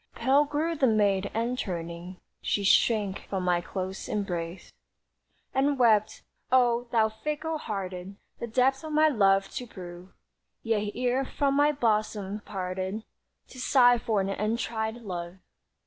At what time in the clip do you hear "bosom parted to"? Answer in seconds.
11.71-13.59